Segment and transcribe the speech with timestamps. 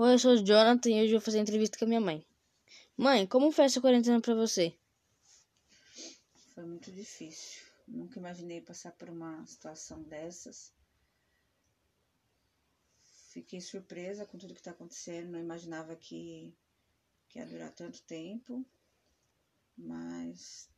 [0.00, 2.24] Oi, eu sou o Jonathan e hoje eu vou fazer entrevista com a minha mãe.
[2.96, 4.72] Mãe, como foi essa quarentena pra você?
[6.54, 7.66] Foi muito difícil.
[7.88, 10.72] Nunca imaginei passar por uma situação dessas.
[13.32, 15.32] Fiquei surpresa com tudo que está acontecendo.
[15.32, 16.54] Não imaginava que,
[17.28, 18.64] que ia durar tanto tempo.
[19.76, 20.70] Mas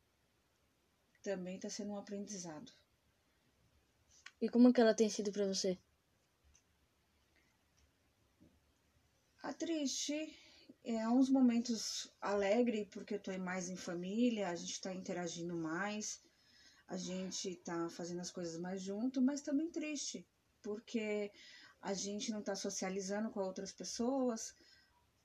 [1.21, 2.71] também está sendo um aprendizado.
[4.41, 5.77] E como que ela tem sido pra você?
[9.43, 10.35] A triste
[10.83, 16.21] é uns momentos alegre porque eu tô mais em família, a gente tá interagindo mais,
[16.87, 20.27] a gente tá fazendo as coisas mais junto, mas também triste
[20.61, 21.31] porque
[21.81, 24.55] a gente não tá socializando com outras pessoas,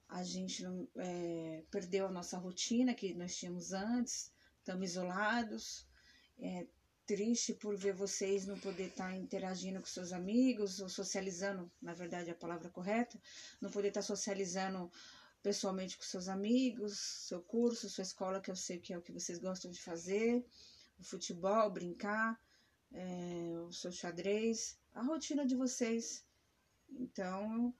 [0.08, 5.86] a gente não é, perdeu a nossa rotina que nós tínhamos antes, estamos isolados,
[6.38, 6.66] é
[7.06, 11.94] triste por ver vocês não poder estar tá interagindo com seus amigos ou socializando, na
[11.94, 13.18] verdade é a palavra correta,
[13.60, 14.90] não poder estar tá socializando
[15.42, 19.12] pessoalmente com seus amigos, seu curso, sua escola, que eu sei que é o que
[19.12, 20.44] vocês gostam de fazer,
[20.98, 22.38] o futebol, brincar,
[22.92, 26.24] é, o seu xadrez, a rotina de vocês.
[26.90, 27.72] Então,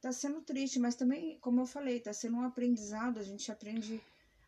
[0.00, 4.02] tá sendo triste, mas também, como eu falei, tá sendo um aprendizado, a gente aprende,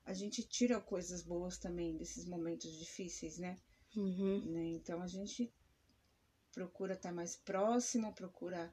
[0.04, 3.56] a gente tira coisas boas também desses momentos difíceis, né?
[3.96, 4.44] Uhum.
[4.46, 4.64] né?
[4.68, 5.52] Então a gente
[6.52, 8.72] procura estar mais próximo, procura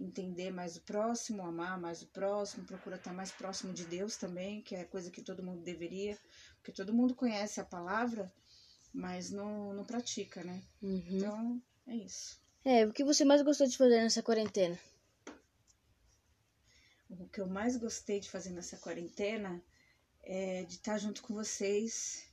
[0.00, 4.62] entender mais o próximo, amar mais o próximo, procura estar mais próximo de Deus também,
[4.62, 6.18] que é coisa que todo mundo deveria,
[6.56, 8.32] porque todo mundo conhece a palavra,
[8.92, 10.62] mas não, não pratica, né?
[10.82, 11.16] Uhum.
[11.16, 12.38] Então é isso.
[12.64, 14.78] É, o que você mais gostou de fazer nessa quarentena?
[17.08, 19.62] O que eu mais gostei de fazer nessa quarentena
[20.22, 22.26] é de estar junto com vocês,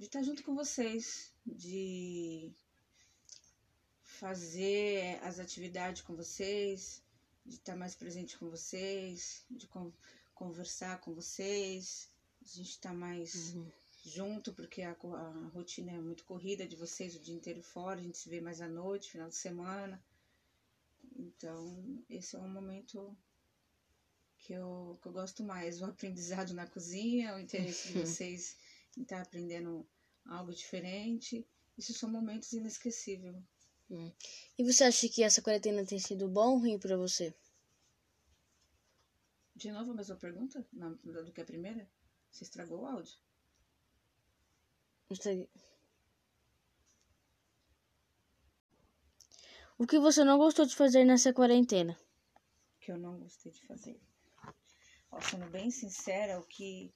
[0.00, 2.50] de estar junto com vocês, de
[4.02, 7.02] fazer as atividades com vocês,
[7.44, 9.92] de estar mais presente com vocês, de con
[10.34, 12.08] conversar com vocês,
[12.42, 13.70] a gente estar mais Uhum.
[14.02, 18.02] junto, porque a, a rotina é muito corrida de vocês o dia inteiro fora, a
[18.02, 20.02] gente se vê mais à noite, final de semana.
[21.14, 23.14] Então, esse é um momento
[24.38, 28.56] que eu, que eu gosto mais, o aprendizado na cozinha, o interesse de vocês
[28.96, 29.86] em estar aprendendo
[30.26, 31.46] algo diferente.
[31.76, 33.36] Isso são momentos inesquecíveis.
[34.58, 37.34] E você acha que essa quarentena tem sido bom ou ruim pra você?
[39.56, 41.90] De novo a mesma pergunta na- do que a primeira?
[42.30, 43.14] Você estragou o áudio?
[45.08, 45.48] Você-
[49.78, 51.98] O que você não gostou de fazer nessa quarentena?
[52.80, 54.00] que eu não gostei de fazer.
[55.10, 56.94] Ó, sendo bem sincera, o o que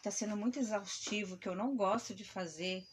[0.00, 2.86] está sendo muito exaustivo, que eu não gosto de fazer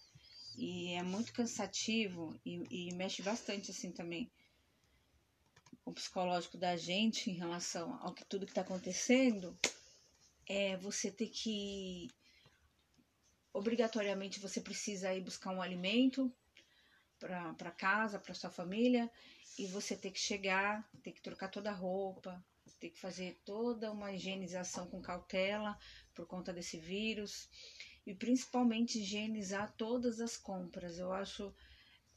[0.58, 4.30] e é muito cansativo e, e mexe bastante assim também
[5.88, 9.58] o psicológico da gente em relação ao que tudo que está acontecendo,
[10.46, 12.10] é você ter que
[13.54, 16.30] obrigatoriamente você precisa ir buscar um alimento
[17.18, 19.10] para casa, para sua família,
[19.58, 22.44] e você ter que chegar, ter que trocar toda a roupa,
[22.76, 25.78] ter que fazer toda uma higienização com cautela
[26.14, 27.50] por conta desse vírus
[28.06, 30.98] e principalmente higienizar todas as compras.
[30.98, 31.54] Eu acho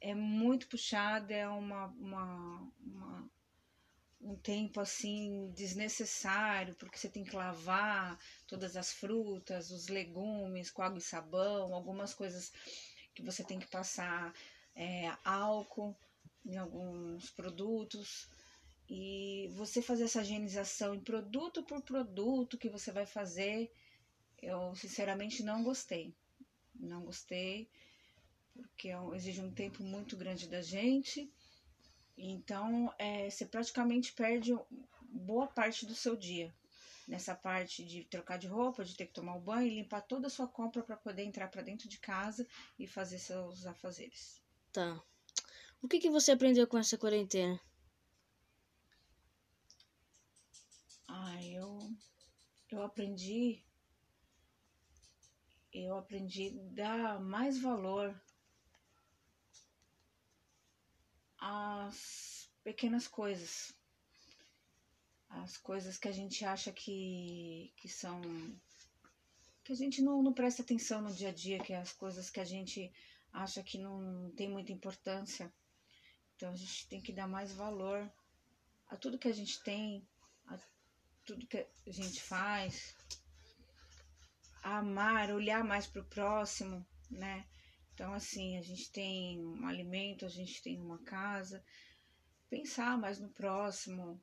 [0.00, 3.30] é muito puxado, é uma, uma, uma
[4.20, 10.82] um tempo assim desnecessário, porque você tem que lavar todas as frutas, os legumes com
[10.82, 12.52] água e sabão, algumas coisas
[13.14, 14.32] que você tem que passar
[14.74, 15.96] é, álcool
[16.44, 18.28] em alguns produtos
[18.92, 23.72] e você fazer essa higienização em produto por produto que você vai fazer,
[24.42, 26.12] eu sinceramente não gostei.
[26.74, 27.70] Não gostei,
[28.52, 31.32] porque é exige um tempo muito grande da gente.
[32.18, 34.58] Então, é, você praticamente perde
[35.02, 36.52] boa parte do seu dia.
[37.06, 40.26] Nessa parte de trocar de roupa, de ter que tomar o banho e limpar toda
[40.26, 42.44] a sua compra para poder entrar para dentro de casa
[42.76, 44.42] e fazer seus afazeres.
[44.72, 45.00] Tá.
[45.80, 47.60] O que, que você aprendeu com essa quarentena?
[51.42, 51.78] Eu,
[52.70, 53.64] eu aprendi.
[55.72, 58.20] Eu aprendi a dar mais valor
[61.38, 63.72] às pequenas coisas.
[65.28, 68.20] As coisas que a gente acha que, que são.
[69.62, 72.30] que a gente não, não presta atenção no dia a dia, que é as coisas
[72.30, 72.92] que a gente
[73.32, 75.52] acha que não tem muita importância.
[76.34, 78.10] Então a gente tem que dar mais valor
[78.88, 80.06] a tudo que a gente tem,
[80.46, 80.58] a
[81.30, 82.92] tudo que a gente faz,
[84.64, 87.46] amar, olhar mais para o próximo, né?
[87.94, 91.64] Então, assim, a gente tem um alimento, a gente tem uma casa,
[92.48, 94.20] pensar mais no próximo,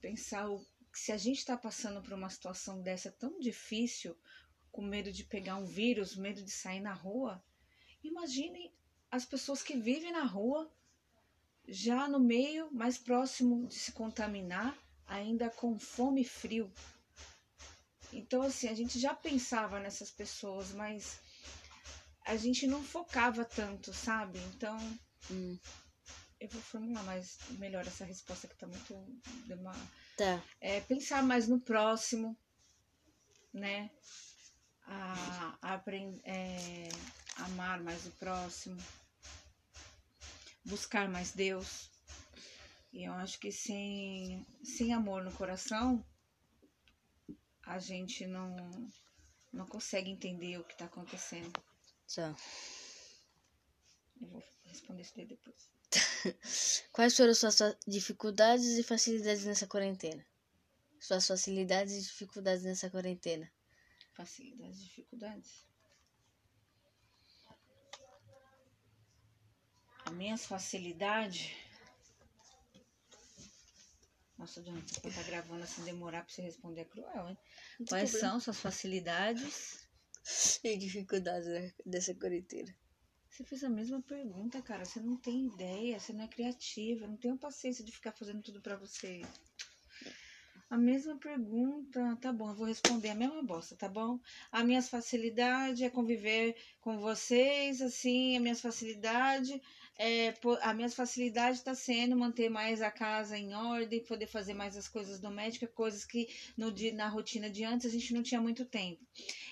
[0.00, 4.16] pensar o, se a gente está passando por uma situação dessa tão difícil,
[4.70, 7.44] com medo de pegar um vírus, medo de sair na rua,
[8.00, 8.72] imaginem
[9.10, 10.72] as pessoas que vivem na rua,
[11.66, 16.70] já no meio mais próximo de se contaminar, ainda com fome e frio.
[18.12, 21.18] Então, assim, a gente já pensava nessas pessoas, mas
[22.26, 24.38] a gente não focava tanto, sabe?
[24.54, 24.76] Então,
[25.30, 25.58] Hum,
[26.40, 28.94] eu vou formular mais melhor essa resposta que tá muito.
[29.54, 30.42] uma- tá.
[30.60, 32.36] É, pensar mais no próximo,
[33.52, 33.90] né?
[34.86, 35.82] A, a
[36.24, 36.88] é,
[37.38, 38.76] amar mais o próximo,
[40.66, 41.93] buscar mais Deus.
[42.94, 46.06] E eu acho que sem, sem amor no coração,
[47.64, 48.54] a gente não,
[49.52, 51.52] não consegue entender o que está acontecendo.
[52.14, 52.36] Tá.
[54.20, 55.68] Eu vou responder isso daí depois.
[56.92, 60.24] Quais foram suas dificuldades e facilidades nessa quarentena?
[61.00, 63.50] Suas facilidades e dificuldades nessa quarentena.
[64.12, 65.66] Facilidades, dificuldades.
[70.06, 71.63] As minhas facilidades.
[74.38, 77.38] Nossa, Jonathan, você tá gravando assim, demorar pra você responder é cruel, hein?
[77.88, 79.82] Quais são suas facilidades?
[80.64, 82.74] E dificuldades dessa quarentena.
[83.28, 84.86] Você fez a mesma pergunta, cara.
[84.86, 87.04] Você não tem ideia, você não é criativa.
[87.04, 89.20] Eu não tenho paciência de ficar fazendo tudo pra você.
[90.70, 94.18] A mesma pergunta, tá bom, eu vou responder a mesma bosta, tá bom?
[94.50, 99.60] A minhas facilidades é conviver com vocês, assim, a minhas facilidades
[99.96, 104.54] é, po- a minhas facilidades está sendo manter mais a casa em ordem, poder fazer
[104.54, 106.26] mais as coisas domésticas, coisas que
[106.56, 109.06] no na rotina de antes a gente não tinha muito tempo.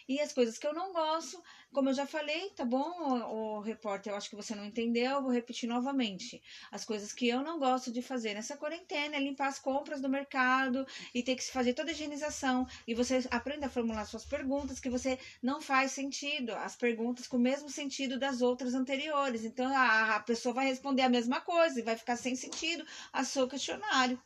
[0.08, 1.42] E as coisas que eu não gosto,
[1.72, 2.90] como eu já falei, tá bom,
[3.30, 6.42] o, repórter, eu acho que você não entendeu, eu vou repetir novamente.
[6.70, 10.08] As coisas que eu não gosto de fazer nessa quarentena é limpar as compras do
[10.08, 12.66] mercado e ter que fazer toda a higienização.
[12.86, 17.38] E você aprenda a formular suas perguntas que você não faz sentido, as perguntas com
[17.38, 19.44] o mesmo sentido das outras anteriores.
[19.44, 23.24] Então a, a pessoa vai responder a mesma coisa e vai ficar sem sentido a
[23.24, 24.20] seu questionário.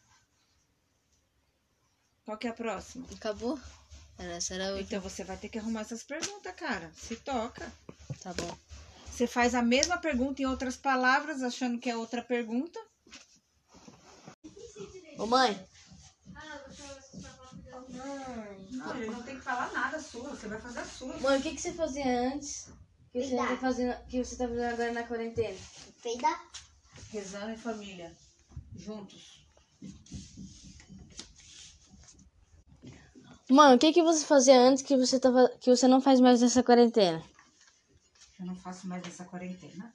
[2.24, 3.06] Qual que é a próxima?
[3.14, 3.56] Acabou?
[4.18, 4.86] Era, essa era a última.
[4.86, 6.90] Então você vai ter que arrumar essas perguntas, cara.
[6.94, 7.70] Se toca.
[8.22, 8.56] Tá bom.
[9.10, 12.78] Você faz a mesma pergunta em outras palavras, achando que é outra pergunta.
[15.18, 15.58] Ô mãe,
[18.70, 21.16] Não, ele não tem que falar nada sua, você vai fazer a sua.
[21.18, 22.68] mãe, o que, que você fazia antes?
[23.10, 25.58] Que você, tá fazendo, que você tá fazendo agora na quarentena?
[26.02, 26.28] Peida.
[27.10, 28.14] Rezando em família,
[28.74, 29.46] juntos.
[33.48, 36.42] Mãe, o que, que você fazia antes que você, tava, que você não faz mais
[36.42, 37.22] nessa quarentena?
[38.40, 39.94] Eu não faço mais essa quarentena.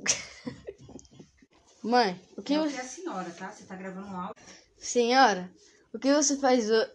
[1.82, 2.74] Mãe, o que Não você...
[2.74, 3.52] que é a senhora, tá?
[3.52, 4.42] Você tá gravando um áudio.
[4.78, 5.50] Senhora,
[5.92, 6.90] o que você faz hoje?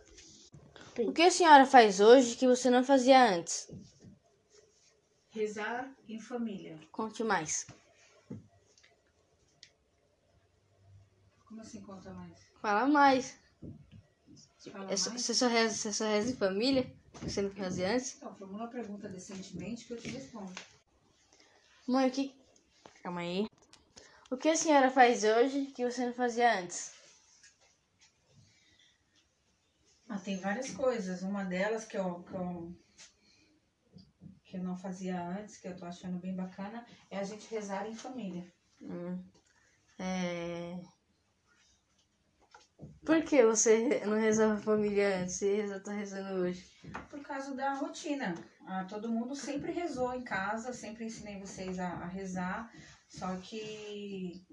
[0.99, 3.71] O que a senhora faz hoje que você não fazia antes?
[5.29, 6.77] Rezar em família.
[6.91, 7.65] Conte mais.
[11.47, 12.33] Como assim conta mais?
[12.61, 13.39] Fala mais.
[14.89, 15.11] É só-?
[15.11, 16.91] Você só, reza, você só reza em família?
[17.21, 18.15] Você não fazia antes?
[18.15, 20.53] Então, formula a pergunta decentemente que eu te respondo.
[21.87, 22.35] Mãe, o que.
[23.03, 23.47] Calma aí.
[24.31, 26.93] O que a senhora faz hoje que você não fazia antes?
[30.07, 31.21] Ah, tem várias coisas.
[31.21, 32.75] Uma delas que eu, que eu,
[34.43, 37.87] que eu não fazia antes, que eu tô achando bem bacana, é a gente rezar
[37.87, 38.45] em família.
[38.81, 39.23] Hum.
[39.99, 40.79] É.
[43.05, 46.63] Por que você não rezava família antes e reza- tá rezando hoje?
[47.09, 48.35] Por causa da rotina.
[48.67, 52.71] Ah, todo mundo sempre rezou em casa, sempre ensinei vocês a, a rezar.
[53.07, 54.45] Só que,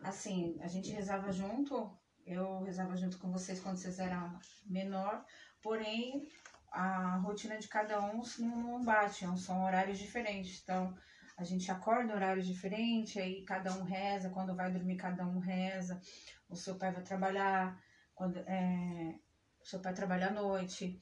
[0.00, 1.96] assim, a gente rezava junto.
[2.26, 5.24] Eu rezava junto com vocês quando vocês eram menor.
[5.62, 6.28] Porém,
[6.72, 10.60] a rotina de cada um não, bate, são horários diferentes.
[10.62, 10.94] Então,
[11.36, 15.38] a gente acorda em horários diferentes, aí cada um reza, quando vai dormir, cada um
[15.38, 16.00] reza.
[16.48, 17.80] O seu pai vai trabalhar,
[18.14, 19.18] quando é,
[19.60, 21.00] o seu pai trabalha à noite.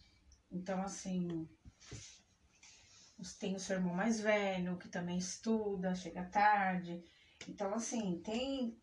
[0.51, 1.49] Então, assim,
[3.39, 7.03] tem o seu irmão mais velho, que também estuda, chega tarde.
[7.49, 8.81] Então, assim, tem,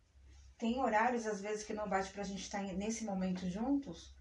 [0.57, 4.15] tem horários, às vezes, que não bate pra gente estar nesse momento juntos.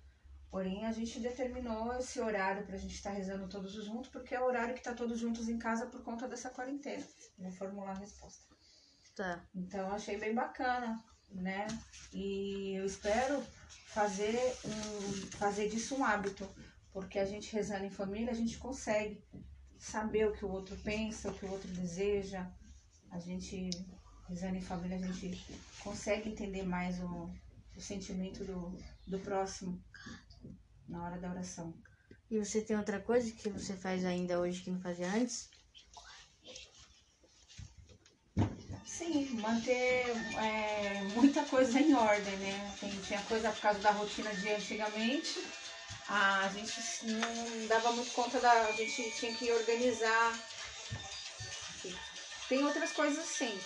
[0.51, 4.45] Porém, a gente determinou esse horário pra gente estar rezando todos juntos, porque é o
[4.45, 7.07] horário que tá todos juntos em casa por conta dessa quarentena.
[7.39, 8.55] Vou formular a resposta.
[9.17, 9.43] Tá.
[9.55, 11.03] Então, achei bem bacana,
[11.35, 11.67] né?
[12.13, 13.43] E eu espero
[13.87, 16.49] fazer, um, fazer disso um hábito,
[16.93, 19.23] porque a gente rezando em família, a gente consegue
[19.79, 22.47] saber o que o outro pensa, o que o outro deseja,
[23.11, 23.71] a gente
[24.33, 25.45] Rezando em família, a gente
[25.81, 27.31] consegue entender mais o,
[27.77, 29.79] o sentimento do, do próximo
[30.89, 31.75] na hora da oração.
[32.31, 35.51] E você tem outra coisa que você faz ainda hoje que não fazia antes?
[39.03, 40.07] Sim, manter
[40.39, 42.77] é, muita coisa em ordem, né?
[42.79, 45.45] Tem, tinha coisa por causa da rotina de antigamente.
[46.09, 48.53] A gente não dava muito conta da.
[48.67, 50.39] A gente tinha que organizar.
[52.49, 53.59] Tem outras coisas sim,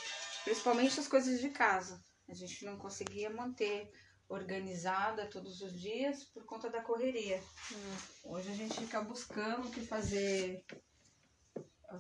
[0.45, 2.03] principalmente as coisas de casa.
[2.29, 3.91] A gente não conseguia manter
[4.29, 7.43] organizada todos os dias por conta da correria.
[7.73, 7.97] Hum.
[8.25, 10.65] Hoje a gente fica buscando o que fazer,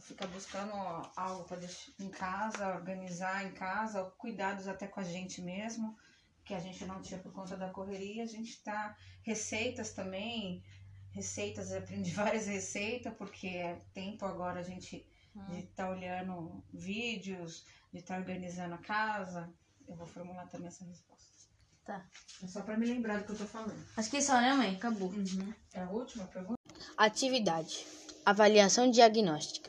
[0.00, 0.72] fica buscando
[1.16, 5.96] algo para deixar em casa, organizar em casa, cuidados até com a gente mesmo,
[6.44, 8.22] que a gente não tinha por conta da correria.
[8.22, 10.62] A gente tá receitas também,
[11.10, 15.44] receitas, aprendi várias receitas, porque é tempo agora a gente hum.
[15.46, 19.52] de estar tá olhando vídeos, de estar tá organizando a casa.
[19.88, 21.26] Eu vou formular também essa resposta.
[21.84, 22.04] Tá.
[22.42, 23.86] É só para me lembrar do que eu tô falando.
[23.96, 24.74] Acho que só, né, mãe?
[24.74, 25.08] Acabou.
[25.08, 25.54] Uhum.
[25.72, 26.60] É a última pergunta?
[26.96, 27.86] Atividade.
[28.24, 29.65] Avaliação diagnóstica.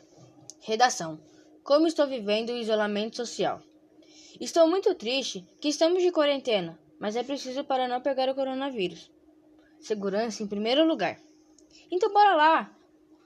[0.67, 1.17] Redação.
[1.63, 3.63] Como estou vivendo o isolamento social?
[4.37, 9.09] Estou muito triste que estamos de quarentena, mas é preciso para não pegar o coronavírus.
[9.79, 11.21] Segurança em primeiro lugar.
[11.89, 12.77] Então bora lá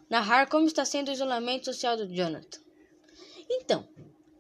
[0.08, 2.60] narrar como está sendo o isolamento social do Jonathan.
[3.50, 3.88] Então,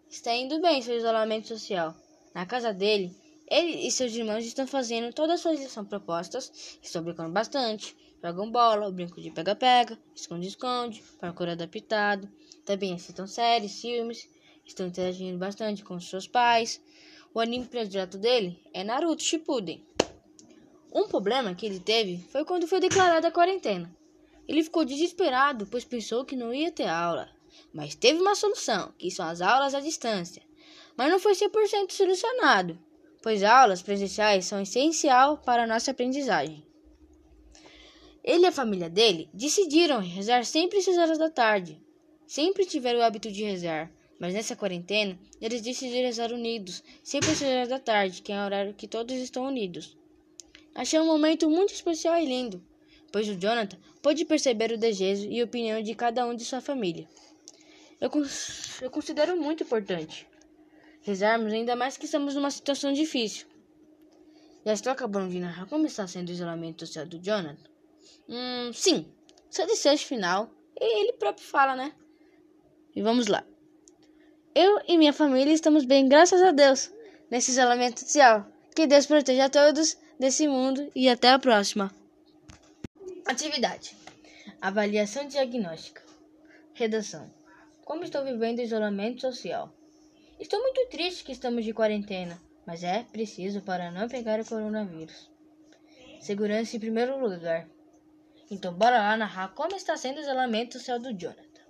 [0.07, 1.95] está indo bem seu isolamento social.
[2.35, 3.17] Na casa dele,
[3.49, 8.51] ele e seus irmãos estão fazendo todas as suas lições propostas, estão brincando bastante, jogam
[8.51, 12.29] bola, brinco de pega-pega, esconde-esconde, parkour adaptado,
[12.65, 14.29] também assistem séries, filmes,
[14.65, 16.81] estão interagindo bastante com seus pais.
[17.33, 19.85] O anime predileto dele é Naruto Shippuden.
[20.93, 23.93] Um problema que ele teve foi quando foi declarada a quarentena.
[24.47, 27.29] Ele ficou desesperado, pois pensou que não ia ter aula.
[27.73, 30.41] Mas teve uma solução, que são as aulas à distância.
[30.97, 32.77] Mas não foi 100% solucionado
[33.21, 36.65] pois aulas presenciais são essencial para a nossa aprendizagem.
[38.23, 41.81] Ele e a família dele decidiram rezar sempre às horas da tarde.
[42.27, 47.41] Sempre tiveram o hábito de rezar, mas nessa quarentena eles decidiram rezar unidos, sempre às
[47.41, 49.97] horas da tarde, que é o horário que todos estão unidos.
[50.75, 52.63] Achei um momento muito especial e lindo,
[53.11, 57.07] pois o Jonathan pôde perceber o desejo e opinião de cada um de sua família.
[57.99, 58.09] Eu,
[58.81, 60.27] eu considero muito importante
[61.01, 63.47] rezarmos, ainda mais que estamos numa situação difícil.
[64.63, 67.69] Já estou acabando de narrar como está sendo o isolamento social do Jonathan?
[68.27, 69.05] Hum, sim,
[69.49, 71.93] seu desfecho final, ele próprio fala, né?
[72.95, 73.43] E vamos lá.
[74.53, 76.91] Eu e minha família estamos bem, graças a Deus,
[77.29, 78.45] nesse isolamento social.
[78.75, 81.93] Que Deus proteja a todos desse mundo e até a próxima.
[83.25, 83.95] Atividade:
[84.61, 86.01] Avaliação diagnóstica.
[86.73, 87.31] Redação:
[87.85, 89.73] Como estou vivendo o isolamento social?
[90.39, 95.29] Estou muito triste que estamos de quarentena, mas é preciso para não pegar o coronavírus.
[96.19, 97.67] Segurança em primeiro lugar.
[98.51, 101.61] Então, bora lá narrar como está sendo o isolamento social do Jonathan.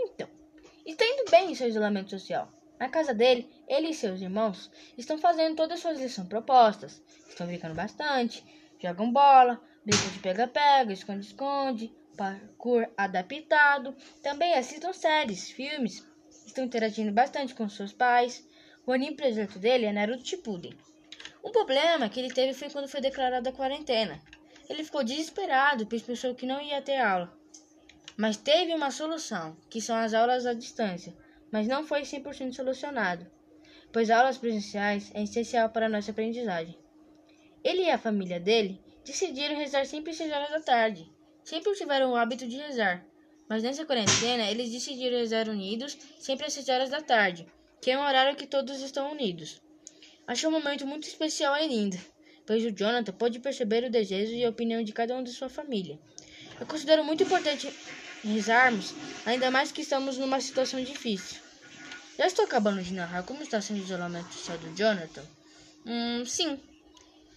[0.00, 0.26] Então,
[0.86, 2.50] está indo bem em seu isolamento social.
[2.80, 7.46] Na casa dele, ele e seus irmãos estão fazendo todas as suas lições propostas, estão
[7.46, 8.42] brincando bastante,
[8.80, 16.04] jogam bola, brincam de pega-pega, esconde-esconde, parkour adaptado, também assistam séries, filmes,
[16.46, 18.48] estão interagindo bastante com seus pais.
[18.86, 20.74] O anime predileto dele é Naruto Shippuden.
[21.44, 24.20] Um problema que ele teve foi quando foi declarada a quarentena.
[24.68, 27.32] Ele ficou desesperado, pois pensou que não ia ter aula.
[28.16, 31.14] Mas teve uma solução, que são as aulas à distância,
[31.50, 33.30] mas não foi 100% solucionado,
[33.92, 36.78] pois aulas presenciais é essencial para a nossa aprendizagem.
[37.64, 41.10] Ele e a família dele decidiram rezar sempre às 6 horas da tarde.
[41.44, 43.04] Sempre tiveram o hábito de rezar,
[43.48, 47.46] mas nessa quarentena, eles decidiram rezar unidos, sempre às 6 horas da tarde,
[47.80, 49.60] que é um horário que todos estão unidos.
[50.26, 51.98] Achei um momento muito especial e lindo,
[52.46, 55.48] pois o Jonathan pôde perceber o desejo e a opinião de cada um de sua
[55.48, 55.98] família.
[56.60, 57.72] Eu considero muito importante
[58.22, 58.94] rezarmos,
[59.26, 61.40] ainda mais que estamos numa situação difícil.
[62.18, 65.24] Já estou acabando de narrar como está sendo o isolamento social do Jonathan?
[65.86, 66.60] Hum, sim.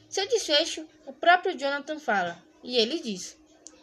[0.09, 3.38] Seu desfecho, o próprio Jonathan fala, e ele diz: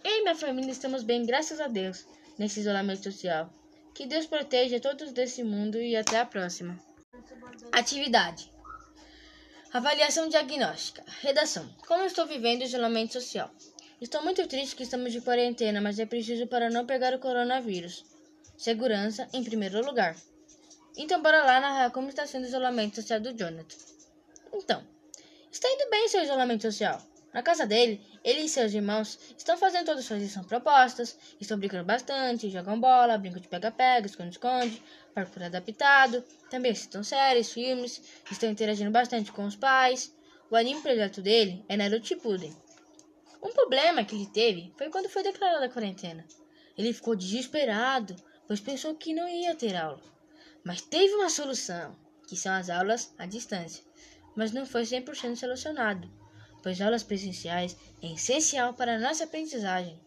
[0.05, 2.07] Eu e minha família estamos bem, graças a Deus
[2.39, 3.51] nesse isolamento social.
[3.95, 6.79] Que Deus proteja todos desse mundo e até a próxima.
[7.73, 8.52] Atividade:
[9.73, 11.03] Avaliação diagnóstica.
[11.23, 13.51] Redação: Como estou vivendo o isolamento social?
[14.03, 18.05] Estou muito triste que estamos de quarentena, mas é preciso para não pegar o coronavírus.
[18.59, 20.15] Segurança em primeiro lugar.
[20.95, 23.77] Então, bora lá narrar como está sendo o isolamento social do Jonathan.
[24.53, 24.87] Então,
[25.51, 27.01] está indo bem seu isolamento social.
[27.33, 31.59] Na casa dele, ele e seus irmãos estão fazendo todas as suas lições propostas, estão
[31.59, 34.83] brincando bastante, jogam bola, brincam de pega-pega, esconde-esconde,
[35.15, 40.15] parkour adaptado, também assistem séries, filmes, estão interagindo bastante com os pais.
[40.51, 42.55] O anime predileto dele é Naruto Shippuden.
[43.43, 46.27] Um problema que ele teve foi quando foi declarada a quarentena.
[46.77, 48.15] Ele ficou desesperado,
[48.47, 50.03] pois pensou que não ia ter aula.
[50.63, 51.97] Mas teve uma solução,
[52.29, 53.83] que são as aulas à distância.
[54.37, 56.22] Mas não foi 100% solucionado
[56.63, 59.99] pois aulas presenciais é essencial para a nossa aprendizagem.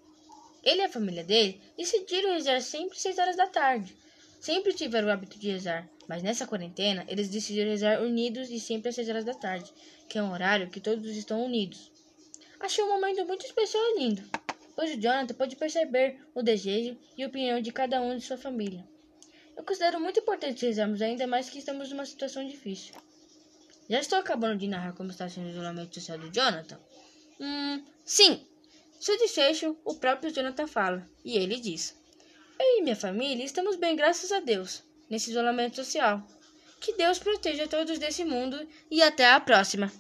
[0.64, 3.96] Ele e a família dele decidiram rezar sempre às 6 horas da tarde.
[4.40, 8.90] Sempre tiveram o hábito de rezar, mas nessa quarentena eles decidiram rezar unidos e sempre
[8.90, 9.72] às 6 horas da tarde,
[10.10, 11.92] que é um horário que todos estão unidos.
[12.60, 14.24] Achei um momento muito especial e lindo,
[14.76, 18.84] pois o Jonathan pode perceber o desejo e opinião de cada um de sua família.
[19.56, 22.94] Eu considero muito importante rezarmos, ainda mais que estamos numa situação difícil.
[23.90, 26.80] Já estou acabando de narrar como está sendo o isolamento social do Jonathan?
[27.40, 28.46] Hum, sim.
[29.00, 31.96] Seu desfecho, o próprio Jonathan fala, e ele diz:
[32.60, 36.26] Eu e minha família estamos bem, graças a Deus, nesse isolamento social.
[36.80, 39.92] Que Deus proteja todos desse mundo e até a próxima.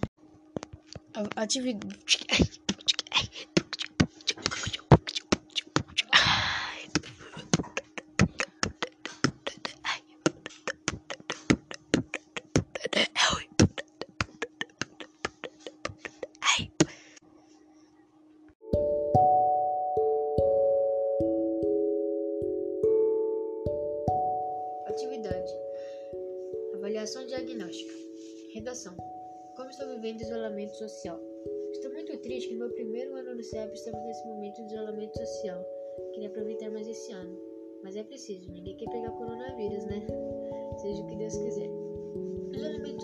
[1.35, 2.61] Atividade.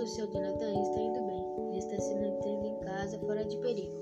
[0.02, 1.46] Social de Natan está indo bem.
[1.70, 4.02] Ele está se mantendo em casa, fora de perigo.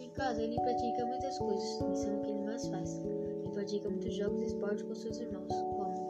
[0.00, 2.98] Em casa, ele pratica muitas coisas, isso é o que ele mais faz.
[2.98, 5.52] Ele pratica muitos jogos e esportes com seus irmãos,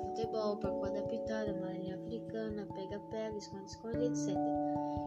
[0.08, 4.28] futebol, parkour adaptado, marinha africana, pega-pega, esconde-esconde, etc.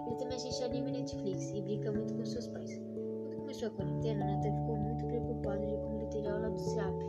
[0.08, 2.80] Ele também assiste anime Netflix e brinca muito com seus pais.
[3.24, 7.04] Quando começou a quarentena, Nathan ficou muito preocupado de como ele teria aula do SEAP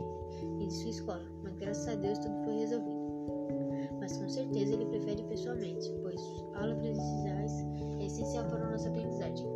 [0.59, 2.94] e de sua escola, mas graças a Deus tudo foi resolvido.
[4.05, 6.21] Mas com certeza ele prefere pessoalmente, pois
[6.53, 7.65] aulas presenciais
[7.99, 9.47] é essencial para a nossa aprendizagem.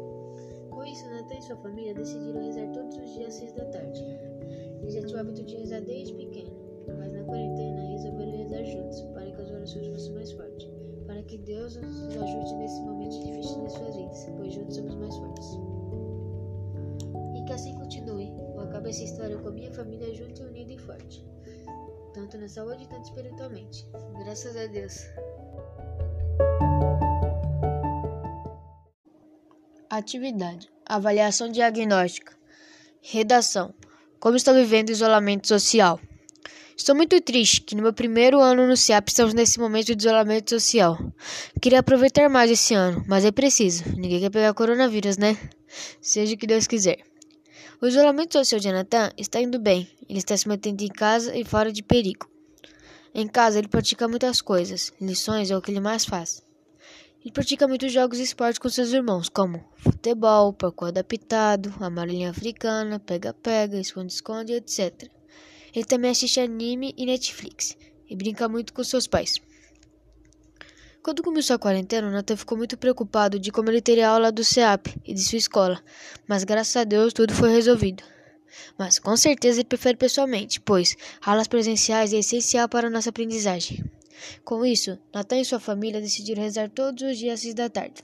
[0.71, 4.03] Com isso, Nathan e sua família decidiram rezar todos os dias às seis da tarde.
[4.81, 6.49] Ele já tinha o hábito de rezar desde pequeno,
[6.97, 10.67] mas na quarentena resolveram rezar juntos, para que as orações fossem mais fortes,
[11.05, 15.15] para que Deus nos ajude nesse momento difícil das suas vidas, pois juntos somos mais
[15.15, 15.59] fortes.
[17.37, 18.33] E que assim continue.
[18.55, 21.23] Eu acabo essa história com a minha família junto, unida e forte,
[22.13, 23.85] tanto na saúde quanto espiritualmente.
[24.23, 25.05] Graças a Deus.
[29.89, 32.37] Atividade: Avaliação diagnóstica.
[33.01, 33.73] Redação:
[34.19, 35.99] Como estou vivendo isolamento social?
[36.79, 40.49] Estou muito triste que no meu primeiro ano no CIAP estamos nesse momento de isolamento
[40.49, 40.97] social.
[41.61, 43.83] Queria aproveitar mais esse ano, mas é preciso.
[43.97, 45.37] Ninguém quer pegar coronavírus, né?
[46.01, 47.08] Seja o que Deus quiser.
[47.81, 49.89] O isolamento social de Jonathan está indo bem.
[50.09, 52.29] Ele está se mantendo em casa e fora de perigo.
[53.15, 54.91] Em casa, ele pratica muitas coisas.
[54.99, 56.43] Lições é o que ele mais faz.
[57.21, 62.99] Ele pratica muitos jogos e esportes com seus irmãos, como futebol, parkour adaptado, amarelinha africana,
[62.99, 65.09] pega-pega, esconde-esconde, etc.
[65.73, 67.77] Ele também assiste anime e Netflix
[68.09, 69.35] e brinca muito com seus pais.
[71.01, 74.87] Quando começou a quarentena, Nathan ficou muito preocupado de como ele teria aula do CEAP
[75.05, 75.81] e de sua escola,
[76.27, 78.03] mas graças a Deus tudo foi resolvido.
[78.77, 83.81] Mas com certeza ele prefere pessoalmente, pois aulas presenciais é essencial para nossa aprendizagem.
[84.43, 88.03] Com isso, Natan e sua família decidiram rezar todos os dias às seis da tarde.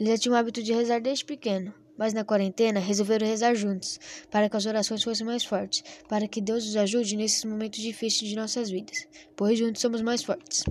[0.00, 4.00] Ele já tinha o hábito de rezar desde pequeno, mas na quarentena resolveram rezar juntos,
[4.30, 8.30] para que as orações fossem mais fortes, para que Deus nos ajude nesses momentos difíceis
[8.30, 10.64] de nossas vidas, pois juntos somos mais fortes.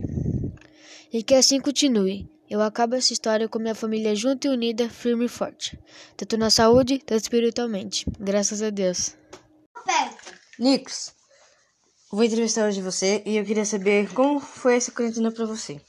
[1.14, 2.30] E que assim continue.
[2.50, 5.78] Eu acabo essa história com minha família junta e unida, firme e forte,
[6.16, 8.06] tanto na saúde, tanto espiritualmente.
[8.20, 9.16] Graças a Deus.
[10.58, 11.14] Nicos,
[12.12, 15.82] vou entrevistar hoje você e eu queria saber como foi essa quarentena para você.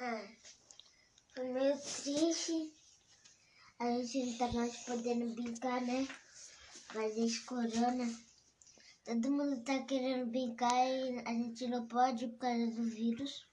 [0.00, 0.24] Ah,
[1.34, 2.72] foi meio triste.
[3.78, 6.08] A gente não tá mais podendo brincar, né?
[6.94, 8.08] Mas esse corona,
[9.04, 13.51] todo mundo tá querendo brincar e a gente não pode por causa do vírus.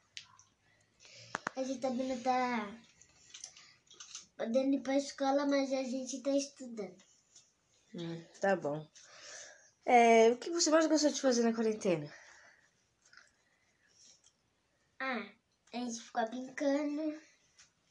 [1.59, 2.71] A gente também não tá
[4.37, 7.03] podendo ir pra escola, mas a gente tá estudando.
[7.93, 8.87] Hum, tá bom.
[9.85, 12.09] É, o que você mais gostou de fazer na quarentena?
[15.01, 15.29] Ah,
[15.73, 17.21] a gente ficou brincando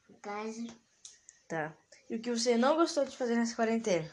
[0.09, 0.67] em casa.
[1.47, 1.77] Tá.
[2.09, 4.11] E o que você não gostou de fazer nessa quarentena?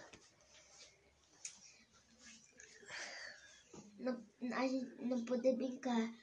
[3.99, 4.21] Não,
[4.53, 6.13] a gente não poder brincar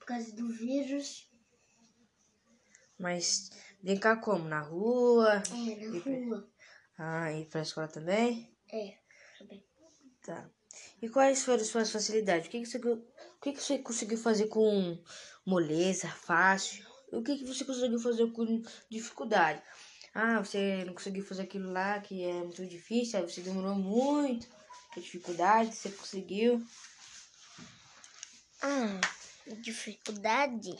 [0.00, 1.30] por causa do vírus.
[3.02, 3.50] Mas
[3.82, 4.48] brincar como?
[4.48, 5.42] Na rua?
[5.50, 6.48] É, na E pra- rua.
[6.96, 8.48] Ah, ir pra escola também?
[8.72, 8.94] É,
[9.38, 9.64] também.
[10.24, 10.48] Tá.
[11.02, 12.46] E quais foram as suas facilidades?
[12.46, 14.96] O que, que, você, o que, que você conseguiu fazer com
[15.44, 16.86] moleza, fácil?
[17.12, 19.60] O que, que você conseguiu fazer com dificuldade?
[20.14, 24.46] Ah, você não conseguiu fazer aquilo lá que é muito difícil, aí você demorou muito,
[24.94, 26.64] que dificuldade, você conseguiu.
[28.62, 29.00] Ah,
[29.60, 30.76] dificuldade?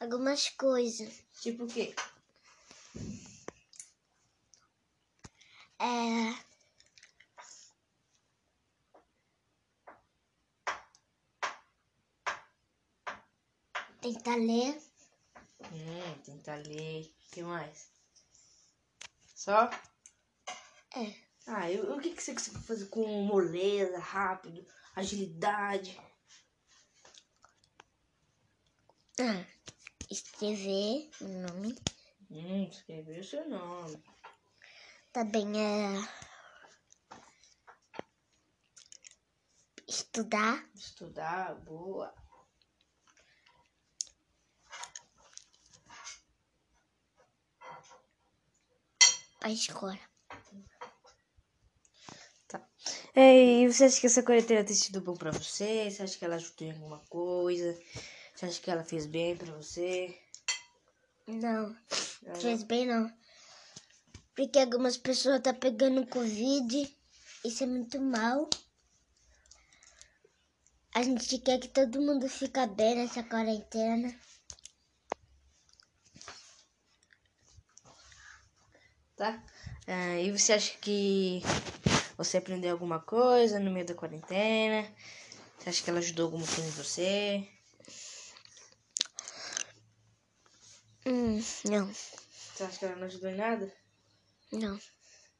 [0.00, 1.24] Algumas coisas.
[1.40, 1.94] Tipo o quê?
[5.80, 6.48] É.
[14.00, 14.80] Tentar ler.
[15.72, 17.12] Hum, tentar ler.
[17.26, 17.90] O que mais?
[19.34, 19.68] Só?
[20.96, 21.14] É.
[21.46, 25.98] Ah, e o que, que você conseguiu fazer com moleza, rápido, agilidade?
[29.20, 29.44] Ah,
[30.10, 31.76] escrever o nome.
[32.30, 34.02] Hum, escreveu o seu nome.
[35.12, 36.08] Também é.
[39.86, 40.68] Estudar.
[40.74, 42.14] Estudar, boa.
[49.48, 49.98] pra escola.
[53.14, 55.90] É, e você acha que essa quarentena tem sido bom pra você?
[55.90, 57.76] Você acha que ela ajudou em alguma coisa?
[58.38, 60.16] Você acha que ela fez bem pra você?
[61.26, 61.76] Não,
[62.24, 63.12] Ela- fez bem não.
[64.36, 66.96] Porque algumas pessoas tá pegando Covid.
[67.44, 68.48] Isso é muito mal.
[70.94, 74.16] A gente quer que todo mundo fique bem nessa quarentena.
[79.16, 79.42] Tá?
[79.84, 81.42] É, e você acha que
[82.16, 84.88] você aprendeu alguma coisa no meio da quarentena?
[85.58, 87.57] Você acha que ela ajudou alguma coisa em você?
[91.08, 93.72] Hum, não, Você acha que ela não ajudou em nada?
[94.52, 94.78] não.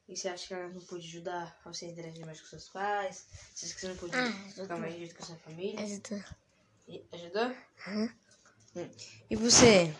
[0.08, 3.26] E você acha que ela não pôde ajudar a você interagir mais com seus pais?
[3.54, 5.80] Você acha que você não pôde Ah, ficar mais junto com a sua família?
[5.84, 6.24] Ajudou.
[6.88, 7.42] E- Ajudou?
[7.86, 8.18] Aham.
[8.76, 8.90] Hum.
[9.30, 9.94] E você?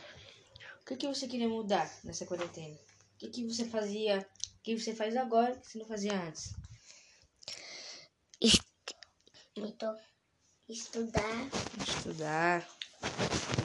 [0.81, 2.75] O que, que você queria mudar nessa quarentena?
[2.75, 4.27] O que, que você fazia?
[4.61, 6.55] O que você faz agora que você não fazia antes?
[9.57, 9.99] Então,
[10.69, 11.23] estudar
[11.87, 12.67] Estudar.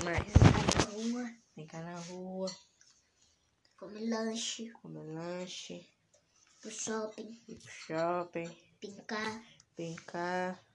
[0.03, 0.33] Mais?
[0.33, 2.47] na rua, Brincar na rua,
[3.77, 5.85] comer lanche, comer lanche,
[6.59, 10.65] pro shopping, ir pro shopping, brincar, brincar.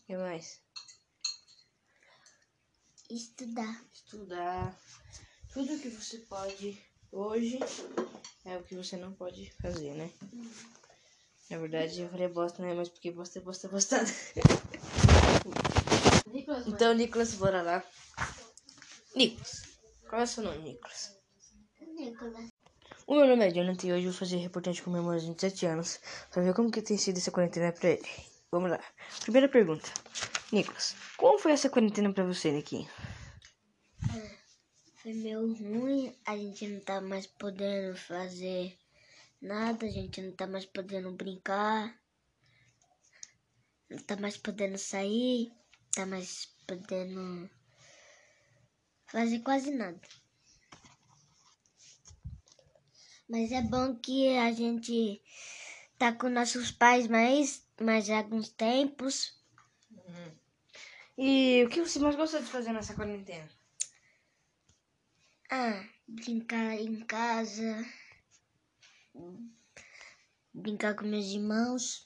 [0.00, 0.64] O que mais?
[3.10, 3.84] estudar.
[3.92, 4.76] Estudar.
[5.52, 7.58] Tudo que você pode hoje
[8.44, 10.10] é o que você não pode fazer, né?
[11.50, 12.74] Na verdade, eu falei bosta, né?
[12.74, 14.10] Mas porque bosta é bosta é bostada.
[16.66, 17.84] Então, Nicolas, bora lá.
[19.14, 21.16] Nicolas, qual é o seu nome, Nicolas?
[21.80, 22.50] Nicolas.
[23.06, 25.26] O meu nome é Jonathan e hoje eu vou fazer reportagem com meu irmão de
[25.26, 26.00] 27 anos
[26.30, 28.08] pra ver como que tem sido essa quarentena pra ele.
[28.50, 28.80] Vamos lá.
[29.20, 29.88] Primeira pergunta.
[30.50, 32.88] Nicolas, como foi essa quarentena pra você, Niquinho?
[34.96, 38.76] Foi meio ruim, a gente não tá mais podendo fazer
[39.40, 41.94] nada, a gente não tá mais podendo brincar,
[43.90, 45.52] não tá mais podendo sair,
[45.94, 47.50] tá mais podendo
[49.14, 50.00] fazer quase nada.
[53.28, 55.22] Mas é bom que a gente
[55.96, 59.40] tá com nossos pais mais, mais alguns tempos.
[61.16, 63.48] E o que você mais gostou de fazer nessa quarentena?
[65.48, 67.86] Ah, brincar em casa.
[70.52, 72.04] Brincar com meus irmãos.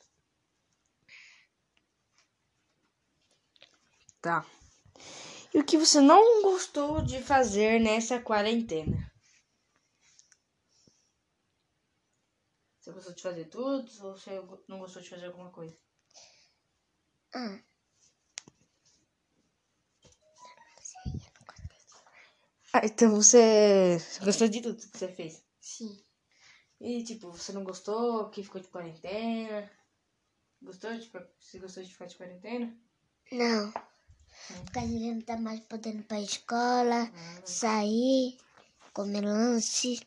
[4.20, 4.44] Tá.
[5.54, 9.12] E o que você não gostou de fazer nessa quarentena?
[12.80, 15.76] Você gostou de fazer tudo ou você não gostou de fazer alguma coisa?
[17.34, 17.60] Ah,
[22.72, 25.44] Ah, então você você gostou de tudo que você fez.
[25.60, 26.04] sim.
[26.80, 29.70] E tipo, você não gostou que ficou de quarentena?
[30.62, 32.76] Gostou de você gostou de ficar de quarentena?
[33.32, 33.72] Não.
[34.64, 37.10] Porque a gente não tá mais podendo ir pra escola,
[37.44, 38.36] sair,
[38.92, 40.00] comer lanche,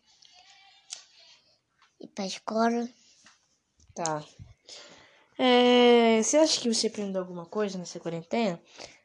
[1.99, 2.87] ir pra escola.
[3.93, 4.23] Tá.
[5.37, 8.61] É, você acha que você aprendeu alguma coisa nessa quarentena?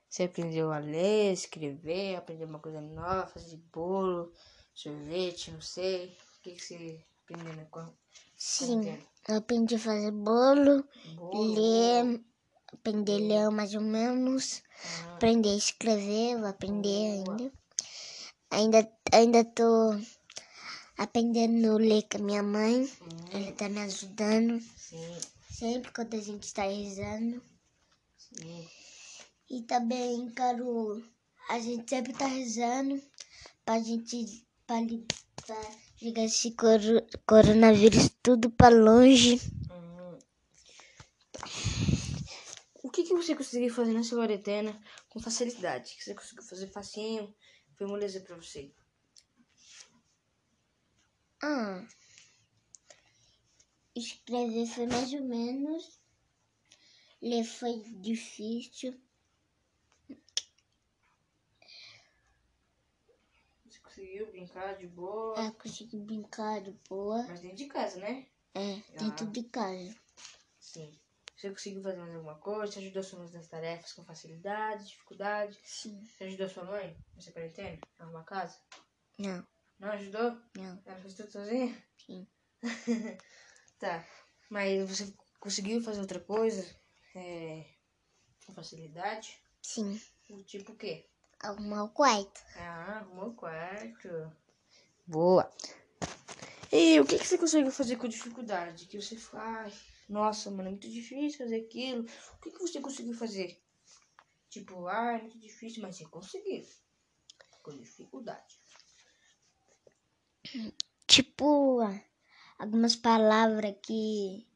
[0.09, 4.33] Você aprendeu a ler, escrever, aprendeu uma coisa nova, fazer bolo,
[4.75, 6.17] sorvete, não sei.
[6.39, 7.93] O que, que você aprendeu na qua-
[8.37, 9.07] Sim, quarentena?
[9.29, 10.85] eu aprendi a fazer bolo,
[11.17, 11.55] Bolo?
[11.55, 12.21] ler,
[12.73, 14.63] aprender a ler mais ou menos,
[15.05, 16.89] Ah, aprender a escrever, vou aprender
[17.29, 17.53] ainda.
[18.51, 19.97] Ainda, ainda tô
[20.97, 22.91] aprendendo a ler com a minha mãe,
[23.33, 25.19] ela tá me ajudando sim,
[25.51, 27.43] sempre quando a gente está rezando.
[28.19, 28.69] sim.
[29.49, 31.03] E também quero.
[31.49, 33.01] A gente sempre tá rezando
[33.65, 34.45] pra gente.
[34.67, 34.77] pra,
[35.47, 39.41] pra esse coro- coronavírus tudo pra longe.
[39.71, 40.19] Hum.
[41.33, 41.45] Tá.
[42.83, 45.95] O que, que você conseguiu fazer nessa quarentena com facilidade?
[45.97, 47.35] Que você conseguiu fazer facinho?
[47.77, 48.73] Foi moleza pra você?
[51.43, 51.87] Ah.
[53.95, 56.01] Escrever foi mais ou menos.
[57.21, 58.99] Ler foi difícil.
[63.67, 65.39] Você conseguiu brincar de boa?
[65.39, 67.27] É, consegui brincar de boa.
[67.29, 68.27] Mas dentro de casa, né?
[68.55, 69.95] É, dentro de casa.
[70.59, 70.99] Sim.
[71.37, 72.73] Você conseguiu fazer mais alguma coisa?
[72.73, 75.59] Você ajudou sua mãe nas tarefas com facilidade, dificuldade?
[75.63, 76.03] Sim.
[76.03, 77.79] Você ajudou sua mãe nessa quarentena?
[77.99, 78.59] Arrumar casa?
[79.19, 79.47] Não,
[79.79, 80.41] Não ajudou?
[80.57, 80.83] não.
[80.87, 81.77] Ela fez tudo sozinha?
[82.07, 82.27] Sim.
[83.79, 84.05] tá.
[84.49, 86.65] Mas você conseguiu fazer outra coisa?
[87.15, 87.67] É,
[88.47, 89.39] com facilidade?
[89.63, 90.01] Sim.
[90.47, 91.07] Tipo o quê?
[91.41, 92.41] Arrumar o quarto.
[92.57, 94.09] Ah, arrumou o quarto.
[95.07, 95.51] Boa.
[96.73, 98.87] E o que, que você conseguiu fazer com dificuldade?
[98.87, 99.75] Que você faz.
[100.09, 102.03] Nossa, mano, é muito difícil fazer aquilo.
[102.35, 103.61] O que, que você conseguiu fazer?
[104.49, 106.65] Tipo, ah, é muito difícil, mas você conseguiu.
[107.63, 108.61] Com dificuldade.
[111.07, 111.81] Tipo,
[112.59, 114.47] algumas palavras que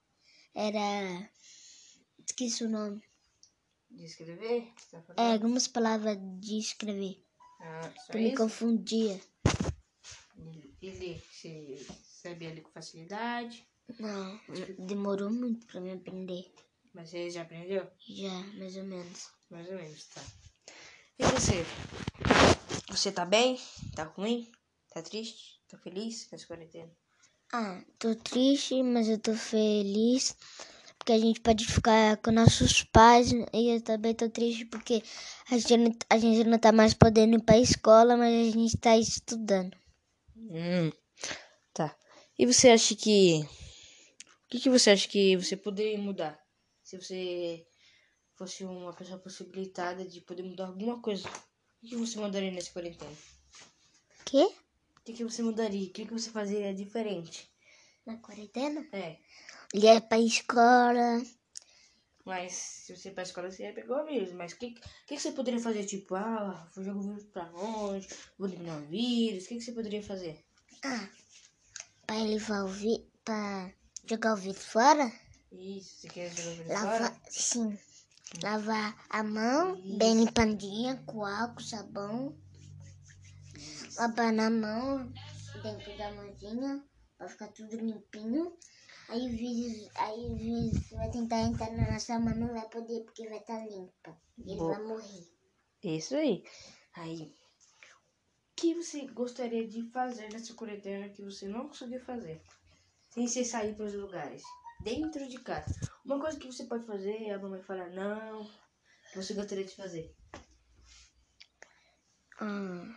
[0.55, 1.31] era.
[2.25, 3.03] Esqueci o nome.
[3.91, 4.73] De escrever?
[4.91, 7.25] Tá É, algumas palavras de escrever.
[7.59, 9.21] Ah, só Que me confundia.
[10.81, 11.23] E ler?
[11.31, 13.70] Você sabia ler com facilidade?
[13.99, 14.41] Não,
[14.79, 16.53] demorou muito pra me aprender.
[16.95, 17.87] Mas você já aprendeu?
[18.09, 19.29] Já, mais ou menos.
[19.51, 20.23] Mais ou menos, tá.
[21.19, 21.65] E você?
[22.89, 23.59] Você tá bem?
[23.95, 24.51] Tá ruim?
[24.93, 25.61] Tá triste?
[25.69, 26.91] Tá feliz nessa quarentena?
[27.53, 30.37] Ah, tô triste, mas eu tô feliz.
[30.99, 33.33] Porque a gente pode ficar com nossos pais.
[33.53, 35.03] E eu também tô triste porque
[35.51, 38.77] a gente, não- a gente não tá mais podendo ir pra escola, mas a gente
[38.77, 39.77] tá estudando.
[40.37, 40.91] Hum,
[41.73, 41.97] tá.
[42.39, 43.45] E você acha que.
[44.51, 46.37] O que, que você acha que você poderia mudar?
[46.83, 47.65] Se você
[48.35, 52.73] fosse uma pessoa possibilitada de poder mudar alguma coisa, o que, que você mudaria nessa
[52.73, 53.17] quarentena?
[54.25, 54.43] Quê?
[54.99, 55.87] O que, que você mudaria?
[55.89, 57.49] O que, que você faria diferente?
[58.05, 58.85] Na quarentena?
[58.93, 59.19] É,
[59.73, 61.23] Ir pra escola.
[62.25, 64.33] mas se você ir pra escola, você ia pegar o vírus.
[64.33, 64.81] Mas o que, que,
[65.15, 65.85] que você poderia fazer?
[65.85, 69.45] Tipo, ah, vou jogar o vírus pra longe, vou eliminar o vírus.
[69.45, 70.45] O que, que você poderia fazer?
[70.85, 71.09] Ah,
[72.05, 73.73] pra levar o vi pra
[74.05, 75.11] jogar o vírus fora?
[75.53, 77.23] Isso, você quer jogar o vírus Lavar, fora?
[77.29, 77.79] sim.
[78.43, 82.37] Lavar a mão, bem limpadinha, com álcool, sabão.
[83.99, 85.13] Lavar na mão,
[85.63, 86.85] dentro da mãozinha,
[87.19, 88.57] pra ficar tudo limpinho.
[89.09, 93.03] Aí o vírus, aí o vírus vai tentar entrar na nossa mão, não vai poder
[93.05, 94.17] porque vai estar limpa.
[94.39, 94.77] E ele Boa.
[94.77, 95.29] vai morrer.
[95.83, 96.45] Isso aí.
[96.95, 97.31] Aí, o
[98.55, 102.41] que você gostaria de fazer nessa quarentena que você não conseguiu fazer?
[103.11, 104.43] Sem você sair para os lugares.
[104.83, 105.75] Dentro de casa.
[106.05, 108.45] Uma coisa que você pode fazer, a mamãe fala não.
[109.13, 110.15] Que você gostaria de fazer.
[112.41, 112.97] Ah.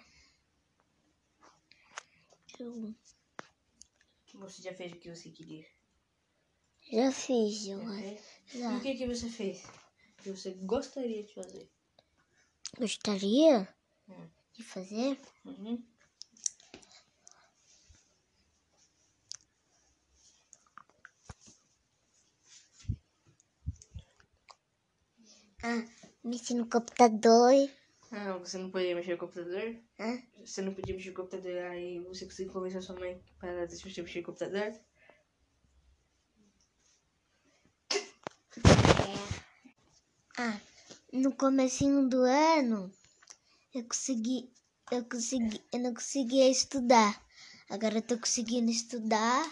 [2.60, 2.94] Eu
[4.36, 5.66] você já fez o que você queria.
[6.92, 8.02] já fiz, eu Já acho.
[8.02, 8.22] fez?
[8.54, 8.78] E Já.
[8.78, 9.64] o que, que você fez?
[10.18, 11.70] Que você gostaria de fazer?
[12.78, 13.68] Gostaria
[14.10, 14.30] Hum.
[14.54, 15.20] de fazer?
[15.46, 15.84] Uhum.
[25.64, 25.84] Ah,
[26.24, 27.54] mexer no computador.
[28.12, 29.76] Ah, você não podia mexer no computador?
[30.00, 30.22] Hã?
[30.46, 33.90] Você não podia mexer no computador, aí você conseguiu convencer a sua mãe para deixar
[33.90, 34.74] você mexer no computador?
[40.38, 40.60] Ah,
[41.12, 42.92] no comecinho do ano,
[43.74, 44.52] eu consegui,
[44.92, 47.24] eu consegui, eu não conseguia estudar.
[47.70, 49.50] Agora eu tô conseguindo estudar.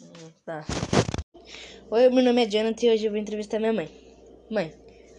[0.00, 0.64] Hum, Tá.
[1.90, 3.88] Oi, meu nome é Jonathan e hoje eu vou entrevistar minha mãe.
[4.50, 4.72] Mãe,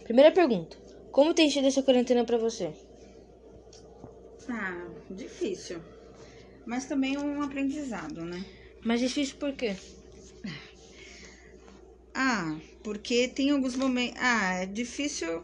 [0.04, 0.76] primeira pergunta.
[1.10, 2.72] Como tem sido essa quarentena pra você?
[4.48, 5.82] Ah, difícil.
[6.66, 8.44] Mas também é um aprendizado, né?
[8.84, 9.76] Mais difícil por quê?
[12.14, 14.20] Ah, porque tem alguns momentos.
[14.20, 15.42] Ah, é difícil.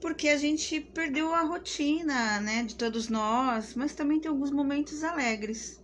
[0.00, 5.02] porque a gente perdeu a rotina, né, de todos nós, mas também tem alguns momentos
[5.02, 5.80] alegres.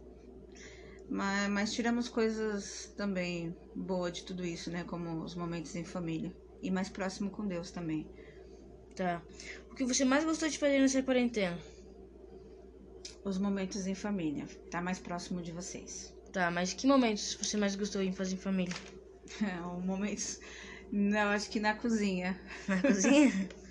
[1.12, 6.34] Mas, mas tiramos coisas também boas de tudo isso, né, como os momentos em família
[6.62, 8.06] e mais próximo com Deus também.
[8.96, 9.22] Tá.
[9.70, 11.58] O que você mais gostou de fazer nessa quarentena?
[13.22, 16.14] Os momentos em família, tá mais próximo de vocês.
[16.32, 18.74] Tá, mas que momentos você mais gostou em fazer em família?
[19.42, 20.40] É, momentos.
[20.90, 22.40] Não, acho que na cozinha.
[22.66, 23.30] Na cozinha?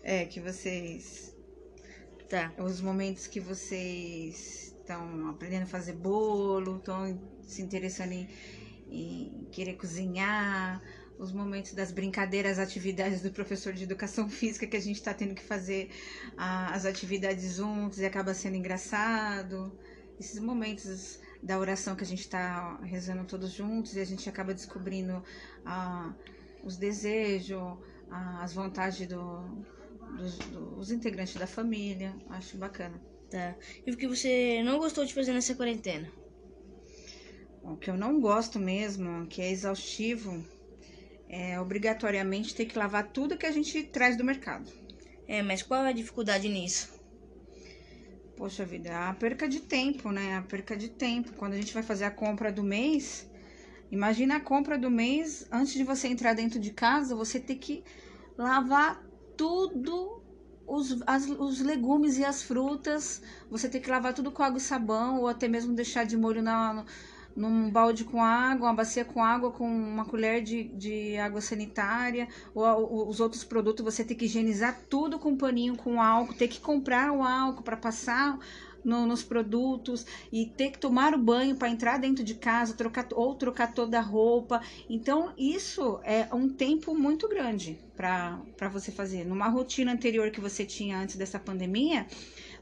[0.00, 1.34] É, que vocês.
[2.30, 2.50] tá.
[2.56, 8.28] Os momentos que vocês estão aprendendo a fazer bolo, estão se interessando em,
[8.90, 10.82] em querer cozinhar,
[11.18, 15.34] os momentos das brincadeiras, atividades do professor de educação física que a gente está tendo
[15.34, 15.90] que fazer
[16.36, 19.76] ah, as atividades juntos e acaba sendo engraçado.
[20.18, 24.54] Esses momentos da oração que a gente está rezando todos juntos e a gente acaba
[24.54, 25.22] descobrindo
[25.64, 26.14] ah,
[26.62, 27.78] os desejos,
[28.10, 29.42] ah, as vontades do,
[30.16, 32.14] dos, dos integrantes da família.
[32.30, 33.00] Acho bacana.
[33.30, 33.56] Tá.
[33.86, 36.10] E o que você não gostou de fazer nessa quarentena?
[37.62, 40.42] O que eu não gosto mesmo, que é exaustivo,
[41.28, 44.70] é obrigatoriamente ter que lavar tudo que a gente traz do mercado.
[45.26, 46.98] É, mas qual é a dificuldade nisso?
[48.34, 50.36] Poxa vida, a perca de tempo, né?
[50.36, 51.34] A perca de tempo.
[51.34, 53.28] Quando a gente vai fazer a compra do mês,
[53.90, 57.84] imagina a compra do mês, antes de você entrar dentro de casa, você ter que
[58.38, 59.04] lavar
[59.36, 60.17] tudo,
[60.68, 64.60] os, as, os legumes e as frutas, você ter que lavar tudo com água e
[64.60, 66.84] sabão, ou até mesmo deixar de molho na,
[67.34, 72.28] num balde com água, uma bacia com água, com uma colher de, de água sanitária,
[72.54, 76.48] ou, ou os outros produtos, você tem que higienizar tudo com paninho, com álcool, ter
[76.48, 78.38] que comprar o álcool para passar
[78.84, 83.06] no, nos produtos e ter que tomar o banho para entrar dentro de casa, trocar
[83.12, 84.60] ou trocar toda a roupa.
[84.88, 89.24] Então, isso é um tempo muito grande para você fazer.
[89.24, 92.06] Numa rotina anterior que você tinha antes dessa pandemia,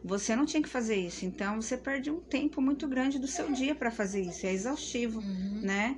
[0.02, 3.50] você não tinha que fazer isso, então você perde um tempo muito grande do seu
[3.50, 5.60] dia para fazer isso, é exaustivo, uhum.
[5.62, 5.96] né?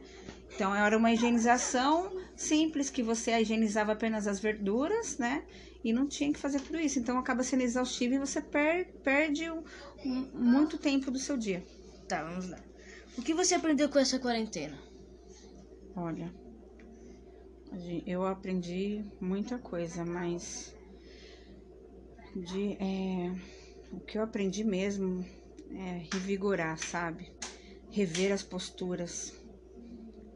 [0.54, 5.42] Então era uma higienização simples que você higienizava apenas as verduras, né?
[5.84, 6.98] E não tinha que fazer tudo isso.
[6.98, 9.62] Então acaba sendo exaustivo e você per perde um,
[10.04, 11.64] um, muito tempo do seu dia.
[12.08, 12.58] Tá, vamos lá.
[13.16, 14.78] O que você aprendeu com essa quarentena?
[15.96, 16.32] Olha,
[18.06, 20.74] eu aprendi muita coisa, mas
[22.34, 23.34] de é,
[23.92, 25.24] o que eu aprendi mesmo
[25.70, 27.30] é revigorar, sabe?
[27.90, 29.32] Rever as posturas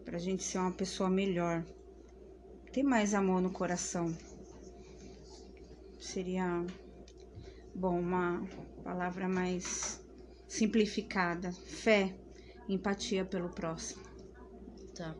[0.04, 1.64] pra gente ser uma pessoa melhor.
[2.72, 4.16] Ter mais amor no coração.
[6.02, 6.66] Seria
[7.74, 8.46] bom uma
[8.82, 10.04] palavra mais
[10.48, 11.52] simplificada.
[11.52, 12.14] Fé,
[12.68, 14.02] empatia pelo próximo.
[14.94, 15.16] Tá.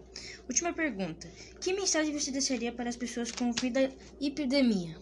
[0.49, 1.27] Última pergunta.
[1.61, 3.91] Que mensagem você deixaria para as pessoas com vida
[4.21, 4.97] epidemia?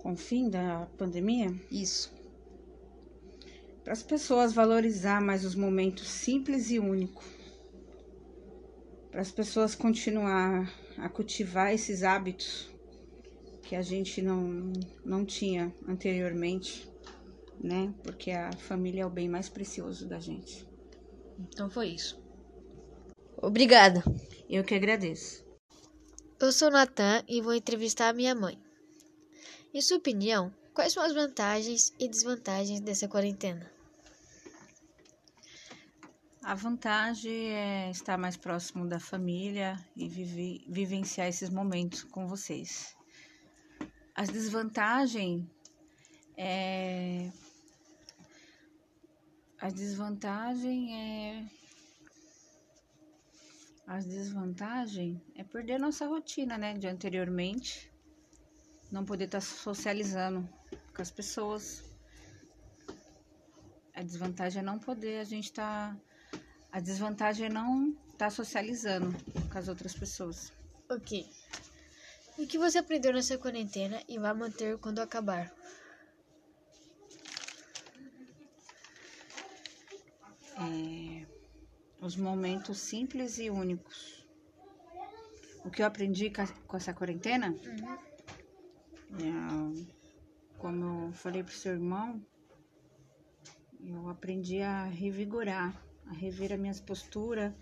[0.00, 1.54] com o fim da pandemia?
[1.70, 2.12] Isso.
[3.84, 7.24] Para as pessoas valorizar mais os momentos simples e únicos.
[9.10, 12.69] Para as pessoas continuar a cultivar esses hábitos
[13.70, 14.72] que a gente não,
[15.04, 16.90] não tinha anteriormente,
[17.62, 17.94] né?
[18.02, 20.66] Porque a família é o bem mais precioso da gente.
[21.38, 22.20] Então foi isso.
[23.36, 24.02] Obrigada.
[24.48, 25.46] Eu que agradeço.
[26.40, 28.60] Eu sou Natan e vou entrevistar a minha mãe.
[29.72, 33.70] Em sua opinião, quais são as vantagens e desvantagens dessa quarentena?
[36.42, 42.98] A vantagem é estar mais próximo da família e viver, vivenciar esses momentos com vocês.
[44.20, 45.48] As desvantagens
[46.36, 47.30] é.
[49.58, 51.48] A desvantagem é.
[53.86, 56.76] As desvantagens é perder nossa rotina, né?
[56.76, 57.90] De anteriormente
[58.92, 60.46] não poder estar tá socializando
[60.94, 61.82] com as pessoas.
[63.94, 65.96] A desvantagem é não poder, a gente tá.
[66.70, 69.16] A desvantagem é não estar tá socializando
[69.50, 70.52] com as outras pessoas.
[70.90, 71.26] Ok.
[72.40, 75.52] O que você aprendeu nessa quarentena e vai manter quando acabar?
[80.56, 81.26] É,
[82.00, 84.26] os momentos simples e únicos.
[85.64, 86.32] O que eu aprendi
[86.66, 87.48] com essa quarentena?
[87.48, 88.10] Uhum
[89.18, 89.84] é,
[90.58, 92.24] como eu falei pro seu irmão,
[93.80, 95.74] eu aprendi a revigorar,
[96.06, 97.52] a rever as minhas posturas,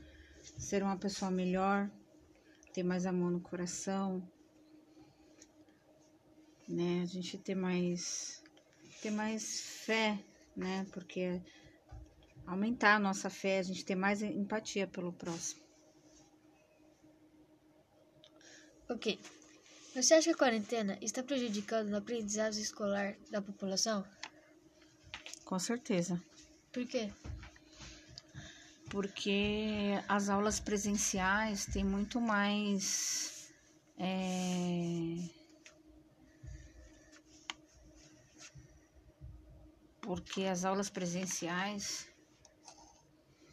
[0.58, 1.90] ser uma pessoa melhor,
[2.72, 4.22] ter mais amor no coração,
[6.68, 7.02] né?
[7.02, 8.42] A gente ter mais
[9.00, 10.18] ter mais fé,
[10.56, 10.86] né?
[10.92, 11.40] Porque
[12.46, 15.62] aumentar a nossa fé, a gente ter mais empatia pelo próximo.
[18.88, 19.20] Ok.
[19.94, 24.04] Você acha que a quarentena está prejudicando a aprendizagem escolar da população?
[25.44, 26.22] Com certeza.
[26.72, 27.10] Por quê?
[28.90, 33.50] Porque as aulas presenciais têm muito mais.
[33.98, 35.37] É...
[40.08, 42.08] Porque as aulas presenciais.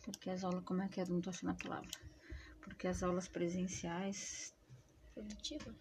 [0.04, 0.64] Porque as aulas.
[0.64, 1.06] Como é que é?
[1.06, 1.92] Não tô achando a palavra.
[2.62, 4.56] Porque as aulas presenciais
[5.16, 5.74] Produtiva?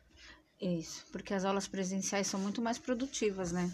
[0.61, 3.69] Isso, porque as aulas presenciais são muito mais produtivas, né?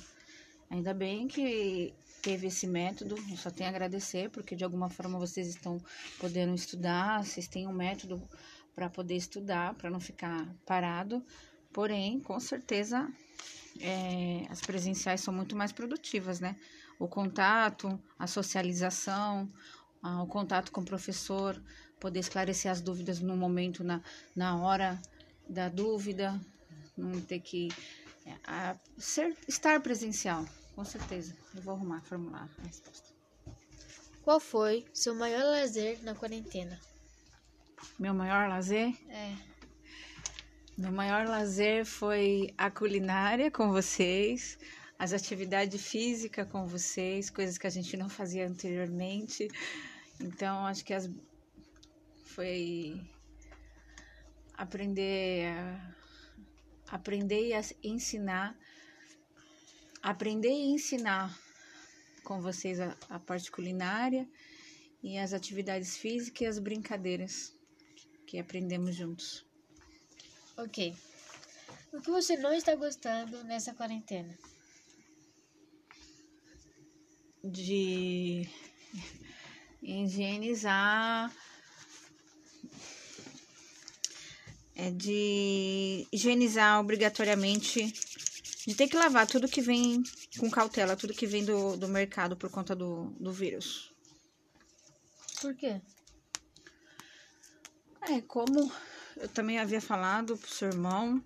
[0.71, 1.93] Ainda bem que
[2.23, 5.79] teve esse método, eu só tenho a agradecer, porque de alguma forma vocês estão
[6.19, 8.23] podendo estudar, vocês têm um método
[8.75, 11.23] para poder estudar, para não ficar parado.
[11.75, 13.07] Porém, com certeza,
[13.79, 16.57] é, as presenciais são muito mais produtivas, né?
[17.01, 19.51] O contato, a socialização,
[20.23, 21.61] o contato com o professor,
[21.99, 24.03] poder esclarecer as dúvidas no momento, na,
[24.37, 25.01] na hora
[25.49, 26.39] da dúvida,
[26.97, 27.69] não ter que
[28.27, 30.45] é, a, ser, estar presencial,
[30.75, 31.35] com certeza.
[31.55, 33.09] Eu vou arrumar, formular a resposta.
[34.23, 36.79] Qual foi seu maior lazer na quarentena?
[37.99, 38.95] Meu maior lazer?
[39.09, 39.35] É.
[40.77, 44.59] Meu maior lazer foi a culinária com vocês,
[45.01, 49.49] as atividades físicas com vocês, coisas que a gente não fazia anteriormente.
[50.21, 51.09] Então, acho que as
[52.27, 53.01] foi
[54.59, 55.95] aprender a
[56.97, 58.55] aprender a ensinar,
[60.03, 61.35] aprender e ensinar
[62.23, 64.29] com vocês a, a parte culinária
[65.03, 67.55] e as atividades físicas e as brincadeiras
[68.27, 69.47] que aprendemos juntos.
[70.59, 70.95] Ok.
[71.91, 74.37] O que você não está gostando nessa quarentena?
[77.43, 78.49] De
[79.83, 81.33] higienizar
[84.75, 87.93] é de higienizar obrigatoriamente,
[88.67, 90.03] de ter que lavar tudo que vem
[90.39, 93.93] com cautela, tudo que vem do, do mercado por conta do, do vírus.
[95.41, 95.81] Por quê?
[98.03, 98.73] É, como
[99.17, 101.23] eu também havia falado pro seu irmão,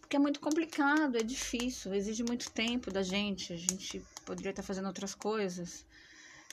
[0.00, 4.62] porque é muito complicado, é difícil, exige muito tempo da gente, a gente poderia estar
[4.62, 5.86] fazendo outras coisas,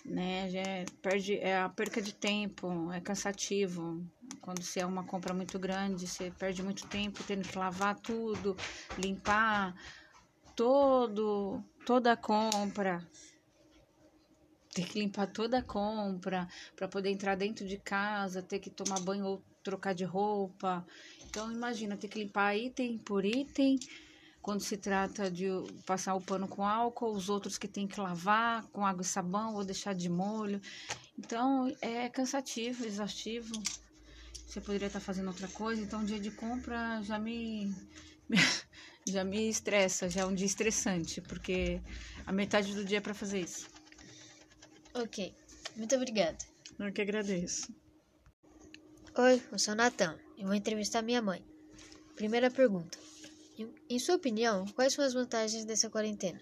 [0.06, 0.50] né?
[0.50, 4.04] Já é, perde, é a perca de tempo, é cansativo.
[4.42, 8.56] Quando você é uma compra muito grande, você perde muito tempo tendo que lavar tudo,
[8.98, 9.76] limpar
[10.56, 13.06] todo, toda a compra.
[14.74, 19.00] Ter que limpar toda a compra para poder entrar dentro de casa, ter que tomar
[19.02, 20.86] banho ou trocar de roupa.
[21.26, 23.78] Então imagina ter que limpar item por item
[24.42, 25.48] quando se trata de
[25.86, 29.56] passar o pano com álcool, os outros que tem que lavar com água e sabão
[29.56, 30.60] ou deixar de molho.
[31.18, 33.52] Então é cansativo, exaustivo.
[34.48, 37.74] Você poderia estar fazendo outra coisa, então dia de compra já me
[39.08, 41.82] já me estressa, já é um dia estressante, porque
[42.26, 43.68] a metade do dia é para fazer isso.
[44.94, 45.34] Ok,
[45.78, 46.38] muito obrigada.
[46.80, 47.74] Eu que agradeço.
[49.18, 51.44] Oi, eu sou o Natan e vou entrevistar minha mãe.
[52.16, 52.98] Primeira pergunta.
[53.90, 56.42] Em sua opinião, quais são as vantagens dessa quarentena?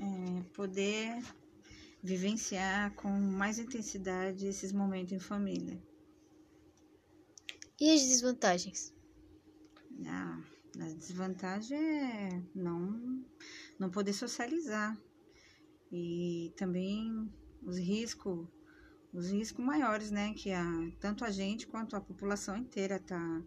[0.00, 1.22] É poder
[2.02, 5.80] vivenciar com mais intensidade esses momentos em família.
[7.80, 8.94] E as desvantagens?
[10.06, 10.40] Ah,
[10.80, 13.24] a desvantagem é não,
[13.78, 14.96] não poder socializar.
[15.90, 17.30] E também
[17.62, 18.46] os riscos,
[19.12, 20.34] os riscos maiores, né?
[20.34, 20.64] Que a,
[21.00, 23.42] tanto a gente quanto a população inteira tá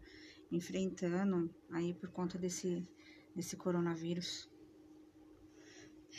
[0.51, 2.87] enfrentando aí por conta desse,
[3.35, 4.49] desse coronavírus.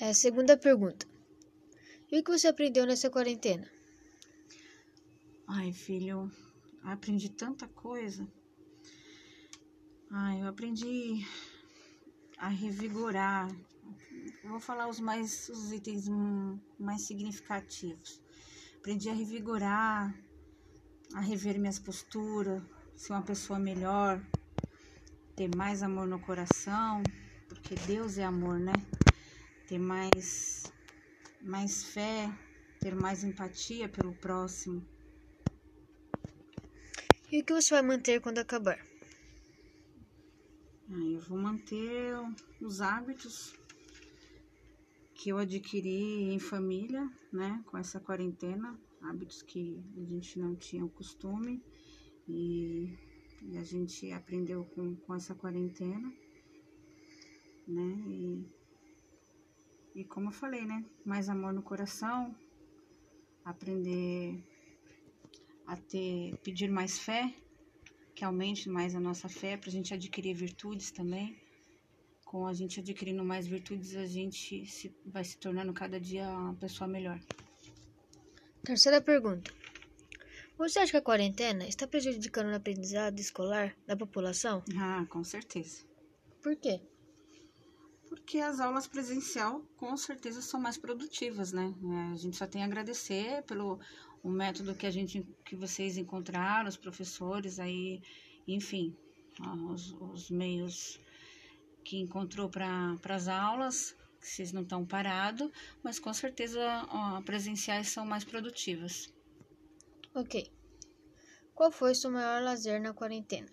[0.00, 1.06] É, segunda pergunta.
[2.10, 3.70] E o que você aprendeu nessa quarentena?
[5.46, 6.30] Ai, filho,
[6.82, 8.26] aprendi tanta coisa.
[10.10, 11.26] Ai, eu aprendi
[12.38, 13.48] a revigorar.
[14.44, 16.06] vou falar os mais os itens
[16.78, 18.20] mais significativos.
[18.78, 20.14] Aprendi a revigorar,
[21.14, 22.62] a rever minhas posturas,
[22.96, 24.20] ser uma pessoa melhor,
[25.36, 27.02] ter mais amor no coração,
[27.48, 28.74] porque Deus é amor, né?
[29.66, 30.72] Ter mais
[31.40, 32.30] mais fé,
[32.80, 34.86] ter mais empatia pelo próximo.
[37.30, 38.78] E o que você vai manter quando acabar?
[40.88, 42.14] Ah, eu vou manter
[42.60, 43.54] os hábitos
[45.14, 50.84] que eu adquiri em família, né, com essa quarentena, hábitos que a gente não tinha
[50.84, 51.62] o costume
[52.28, 52.96] e,
[53.42, 56.12] e a gente aprendeu com, com essa quarentena,
[57.66, 58.04] né?
[58.08, 58.46] E,
[59.94, 60.84] e como eu falei, né?
[61.04, 62.34] Mais amor no coração,
[63.44, 64.42] aprender
[65.66, 67.32] a ter, pedir mais fé,
[68.14, 71.40] que aumente mais a nossa fé, para a gente adquirir virtudes também.
[72.24, 76.54] Com a gente adquirindo mais virtudes, a gente se, vai se tornando cada dia uma
[76.54, 77.20] pessoa melhor.
[78.64, 79.52] Terceira pergunta.
[80.62, 84.62] Você acha que a quarentena está prejudicando o aprendizado escolar da população?
[84.78, 85.84] Ah, com certeza.
[86.40, 86.80] Por quê?
[88.08, 91.74] Porque as aulas presencial com certeza são mais produtivas, né?
[91.82, 93.80] É, a gente só tem a agradecer pelo
[94.22, 98.00] o método que a gente que vocês encontraram, os professores aí,
[98.46, 98.96] enfim,
[99.68, 101.00] os, os meios
[101.84, 105.50] que encontrou para as aulas, que vocês não estão parados,
[105.82, 109.12] mas com certeza ó, presenciais são mais produtivas.
[110.14, 110.52] Ok.
[111.54, 113.48] Qual foi seu maior lazer na quarentena?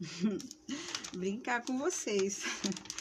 [1.16, 2.42] Brincar com vocês.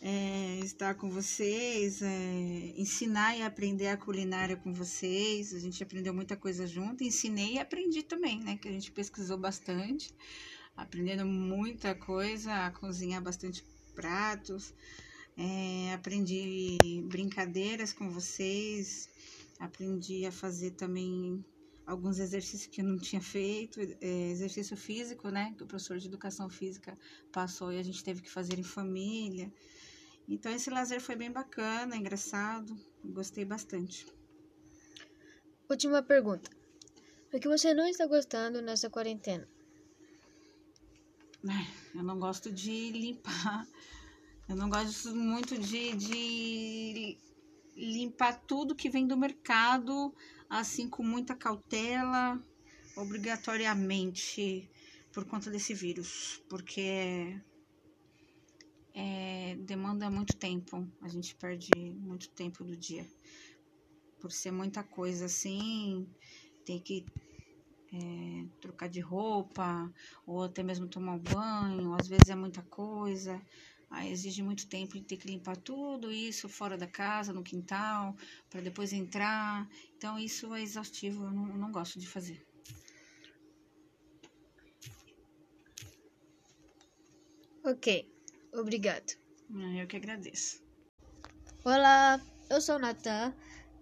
[0.00, 5.52] É, estar com vocês, é, ensinar e aprender a culinária com vocês.
[5.52, 7.02] A gente aprendeu muita coisa junto.
[7.02, 8.56] Ensinei e aprendi também, né?
[8.56, 10.14] Que a gente pesquisou bastante,
[10.76, 14.72] aprendendo muita coisa, a cozinhar bastante pratos.
[15.36, 19.08] É, aprendi brincadeiras com vocês,
[19.58, 21.44] aprendi a fazer também
[21.88, 25.54] alguns exercícios que eu não tinha feito, é, exercício físico, né?
[25.56, 26.96] Que o professor de educação física
[27.32, 29.50] passou e a gente teve que fazer em família.
[30.28, 34.06] Então esse lazer foi bem bacana, engraçado, gostei bastante.
[35.68, 36.50] Última pergunta.
[37.32, 39.48] O que você não está gostando nessa quarentena?
[41.94, 43.66] Eu não gosto de limpar.
[44.46, 47.18] Eu não gosto muito de, de
[47.76, 50.14] limpar tudo que vem do mercado,
[50.48, 52.42] assim, com muita cautela,
[52.96, 54.68] obrigatoriamente,
[55.12, 56.42] por conta desse vírus.
[56.48, 57.40] Porque
[58.94, 63.06] é, demanda muito tempo, a gente perde muito tempo do dia.
[64.20, 66.08] Por ser muita coisa assim,
[66.64, 67.04] tem que
[67.92, 69.92] é, trocar de roupa,
[70.26, 73.40] ou até mesmo tomar um banho, às vezes é muita coisa,
[73.90, 78.16] aí exige muito tempo de ter que limpar tudo isso fora da casa, no quintal,
[78.50, 79.68] para depois entrar.
[79.96, 82.46] Então isso é exaustivo, eu não, eu não gosto de fazer.
[87.64, 88.10] Ok.
[88.54, 89.12] Obrigado.
[89.78, 90.62] Eu que agradeço.
[91.64, 93.34] Olá, eu sou o Natan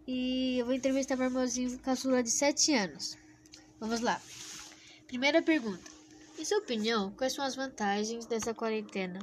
[0.07, 3.17] e eu vou entrevistar meu irmãozinho caçula de 7 anos.
[3.79, 4.21] Vamos lá.
[5.07, 5.89] Primeira pergunta.
[6.39, 9.19] Em sua opinião, quais são as vantagens dessa quarentena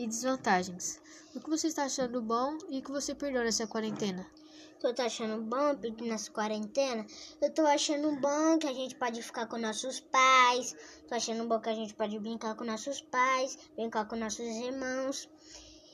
[0.00, 0.98] e desvantagens?
[1.34, 4.26] O que você está achando bom e o que você perdeu nessa quarentena?
[4.80, 5.76] que eu tô achando bom
[6.06, 7.04] nessa quarentena,
[7.42, 10.74] eu tô achando bom que a gente pode ficar com nossos pais,
[11.06, 15.28] tô achando bom que a gente pode brincar com nossos pais, brincar com nossos irmãos.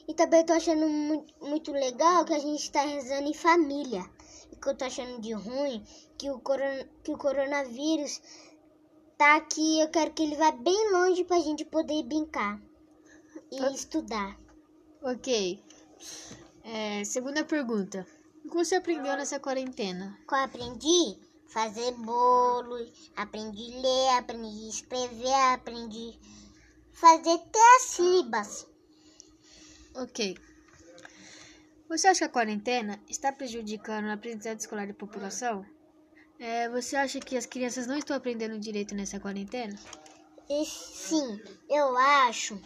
[0.07, 4.09] E também tô achando muito, muito legal que a gente tá rezando em família.
[4.53, 5.85] O que eu tô achando de ruim,
[6.17, 8.23] que o, corona, que o coronavírus
[9.19, 12.63] tá aqui, eu quero que ele vá bem longe pra gente poder brincar
[13.51, 14.39] e estudar.
[15.03, 15.63] Ok.
[16.65, 18.07] É, segunda pergunta.
[18.45, 20.19] O que você aprendeu nessa quarentena?
[20.29, 21.17] Que eu aprendi?
[21.49, 26.19] Fazer bolos, aprendi a ler, aprendi a escrever, aprendi
[26.93, 28.67] fazer até as sílabas.
[29.95, 30.37] Ok.
[31.89, 35.65] Você acha que a quarentena está prejudicando a aprendizagem escolar da população?
[36.39, 39.79] É, você acha que as crianças não estão aprendendo direito nessa quarentena?
[40.65, 42.61] Sim, eu acho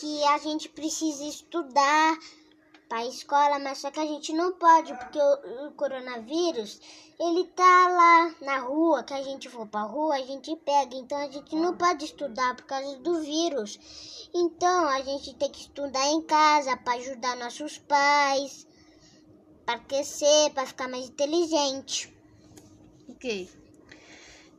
[0.00, 2.18] que a gente precisa estudar,
[2.90, 6.80] para a escola, mas só que a gente não pode, porque o, o, coronavírus,
[7.20, 11.16] ele tá lá na rua, que a gente for pra rua, a gente pega, então
[11.16, 13.78] a gente não pode estudar por causa do vírus.
[14.34, 18.66] Então a gente tem que estudar em casa para ajudar nossos pais,
[19.64, 22.12] para crescer, para ficar mais inteligente.
[23.08, 23.48] Ok.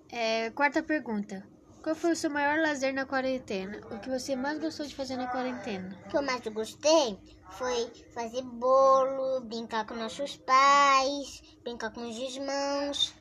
[0.10, 1.51] É, quarta pergunta.
[1.84, 3.82] Qual foi o seu maior lazer na quarentena?
[3.90, 5.98] O que você mais gostou de fazer na quarentena?
[6.06, 7.18] O que eu mais gostei
[7.58, 13.16] foi fazer bolo, brincar com nossos pais, brincar com os irmãos,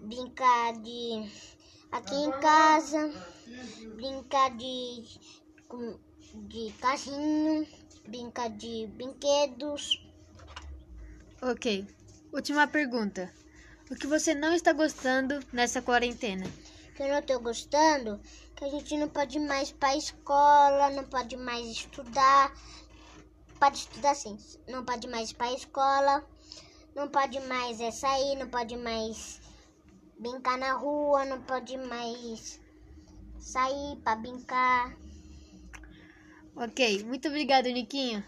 [0.00, 1.30] brincar de
[1.92, 3.12] aqui em casa,
[3.94, 5.04] brincar de,
[6.34, 7.68] de carrinho,
[8.08, 10.04] brincar de brinquedos.
[11.40, 11.86] Ok.
[12.32, 13.32] Última pergunta.
[13.88, 16.46] O que você não está gostando nessa quarentena?
[16.94, 18.20] Que eu não tô gostando,
[18.54, 22.52] que a gente não pode mais para a escola, não pode mais estudar.
[23.58, 24.36] Pode estudar sim,
[24.68, 26.26] não pode mais para a escola,
[26.94, 29.40] não pode mais é, sair, não pode mais
[30.18, 32.60] brincar na rua, não pode mais
[33.38, 34.96] sair para brincar.
[36.56, 38.24] Ok, muito obrigado, Niquinho.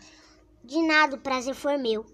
[0.62, 2.13] De nada, o prazer foi meu.